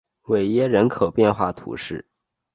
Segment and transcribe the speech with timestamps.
[0.23, 2.03] 韦耶人口变化图示